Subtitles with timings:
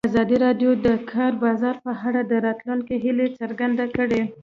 [0.09, 4.21] ازادي راډیو د د کار بازار په اړه د راتلونکي هیلې څرګندې کړې.